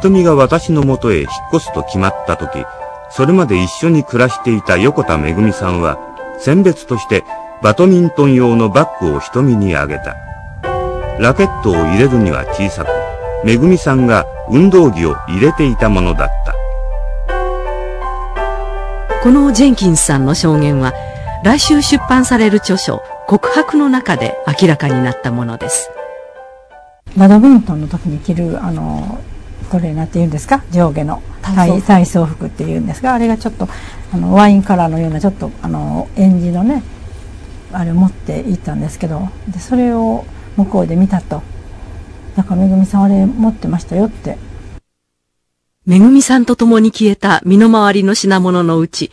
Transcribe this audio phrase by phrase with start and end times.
[0.00, 2.64] 瞳が私のもとへ引っ越すと決まった時、
[3.10, 5.98] それまで一緒に暮らしていた横田めぐみさんは、
[6.38, 7.24] 選別として
[7.62, 10.16] バドミントン用のバッグを瞳にあげた。
[11.18, 12.88] ラケットを入れるには小さく、
[13.44, 16.54] めぐみさんが運動着を入れていたものだった。
[19.22, 20.92] このジェンキンスさんの証言は、
[21.42, 25.90] 来週出版される著書、告白の中で明らかになったものです。
[27.16, 29.18] バドミントンの時に着る、あの、
[29.66, 30.64] トレーナーっていうんですか？
[30.70, 32.46] 上下の体体操服。
[32.46, 33.68] っていうんですがあれがちょっと
[34.12, 36.82] あのワインカラーのようなちょっとあのエンジのね
[37.72, 40.24] あれを持って行ったんですけどでそれを
[40.56, 41.42] 向こうで見たと。
[42.36, 44.38] だからめぐみさんあれ持ってましたよって。
[45.86, 49.12] めぐみさんと共に消えた身の回りの品物のうち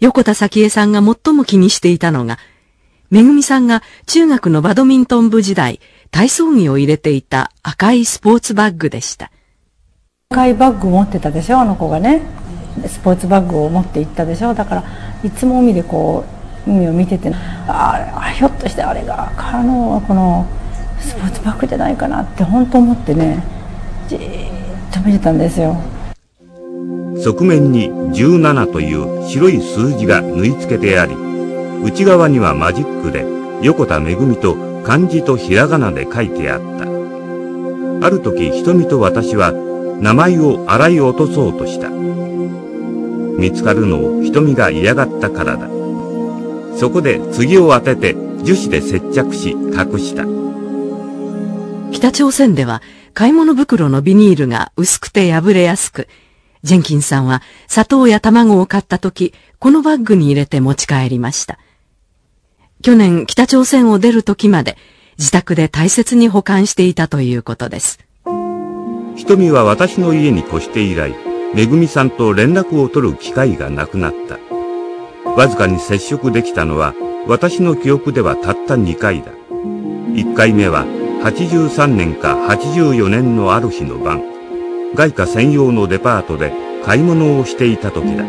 [0.00, 2.38] 横田早紀江さんが最も気にしていたのが
[3.10, 5.80] めぐみさんが中学のバドミントン部時代
[6.10, 9.30] 体操着を入れていた赤いスポーツバッグでした。
[10.34, 11.60] 赤いバッグ持ってたでしょ？
[11.60, 12.22] あの子がね。
[12.88, 14.52] スポーツバッグを持って行ったでしょ？
[14.52, 14.84] だから
[15.22, 16.24] いつも海でこ
[16.66, 17.30] う海を見てて
[17.68, 20.44] ああひょっとしてあれがあのこの
[20.98, 23.44] スポーツバッグじゃないかなって本当思ってね
[24.08, 24.18] じっ
[24.92, 25.76] と見てたんですよ。
[27.22, 31.14] 側面に17という白い数字が縫い付けてあり
[31.84, 33.24] 内側にはマジックで
[33.62, 36.92] 横田めぐみと漢字とひらがなで書いてあった。
[38.04, 39.52] ある時瞳と私は
[40.00, 41.90] 名前を洗い落とそうとした。
[43.38, 45.68] 見つかるのを瞳が嫌がったからだ。
[46.76, 50.24] そこで次を当てて樹脂で接着し隠した。
[51.92, 52.82] 北朝鮮では
[53.14, 56.08] 買い物袋のビニールが薄くて破れやすく
[56.64, 61.58] ジェンキンさんは砂糖や卵を買った時このバッグに入れて持ち帰りました。
[62.82, 64.76] 去年北朝鮮を出る時まで
[65.18, 67.98] 自宅で大切に保管していたということです。
[69.16, 71.14] 瞳は私の家に越して以来、
[71.54, 74.38] めぐみさんと連絡を取る機会がなくなった。
[75.30, 76.94] わずかに接触できたのは、
[77.26, 79.32] 私の記憶ではたった2回だ。
[80.12, 80.84] 1回目は、
[81.22, 84.22] 83年か84年のある日の晩、
[84.94, 86.52] 外貨専用のデパートで
[86.84, 88.24] 買い物をしていた時だ。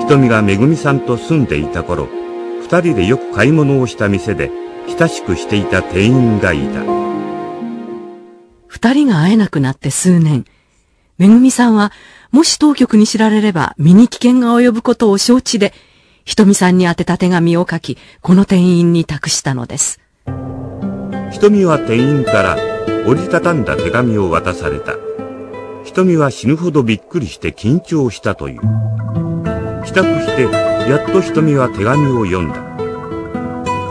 [0.00, 2.08] 瞳がめぐみさんと住んでいた頃、
[2.62, 4.50] 二人でよく買い物をした店で
[4.98, 6.80] 親しくしていた店員がいた。
[8.76, 10.44] 二人が会えなくなって数年、
[11.16, 11.92] めぐみさんは、
[12.30, 15.72] もし当局に知られれば身に危険が及ぶことを承知で、
[16.26, 19.98] ひとみさんに宛てた手紙を書き、この店員に託したのです。
[21.32, 22.58] ひとみは店員から
[23.06, 24.92] 折りたたんだ手紙を渡された。
[25.84, 28.60] ひとみは死ぬほどびっくりして緊張したという。
[29.86, 32.62] 帰宅してやっと瞳は手紙を読んだ。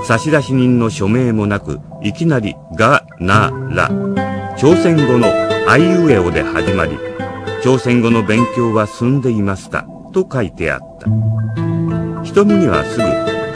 [0.06, 3.90] 差出人の署名もなく、いきなり、が、な、ら、
[4.58, 5.28] 朝鮮語の
[5.68, 6.98] あいうえおで始まり、
[7.62, 11.10] 朝鮮語の勉強は済んでいますかと書いてあった。
[12.24, 12.98] 瞳にはす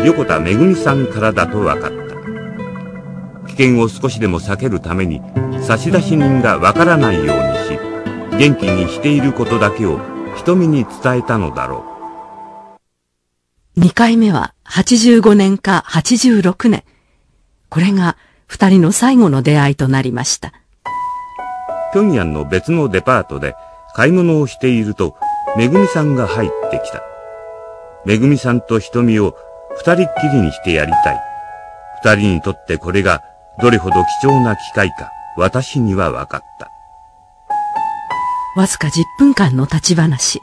[0.02, 3.48] ぐ、横田めぐみさんからだと分かった。
[3.48, 5.22] 危険を少しでも避けるために、
[5.62, 7.80] 差出人がわからないようにし、
[8.38, 10.02] 元気にしていることだけを
[10.36, 11.86] 瞳に伝えたのだろ
[13.78, 13.80] う。
[13.80, 16.84] 2回目は85年か86年。
[17.70, 18.18] これが
[18.48, 20.52] 二人の最後の出会いとなりました。
[21.92, 23.56] 平壌の別のデパートで
[23.94, 25.16] 買い物をしていると、
[25.58, 27.02] めぐみさんが入ってきた。
[28.06, 29.36] めぐみさんと瞳を
[29.78, 31.20] 二人っきりにしてやりたい。
[32.04, 33.24] 二人にとってこれが
[33.62, 36.72] どれほど貴重な機会か、私には分かった。
[38.56, 40.42] わずか10分間の立ち話。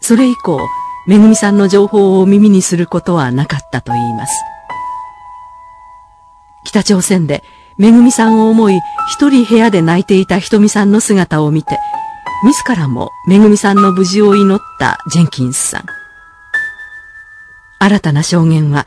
[0.00, 0.60] それ以降、
[1.06, 4.32] めぐみさんの情報を耳にすることはなかったと言います。
[6.64, 7.42] 北朝鮮で
[7.78, 11.78] めぐみさんを思い一人部屋で泣いていたひとみさんの姿を見て
[12.44, 15.84] 自らもめぐみさんの無事を祈ったジェンキンスさん。
[17.80, 18.86] 新たな証言は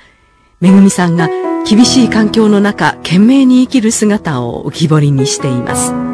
[0.59, 1.29] めぐみさんが
[1.65, 6.10] 厳しい環境の中懸命に生きる姿を浮き彫りにしています。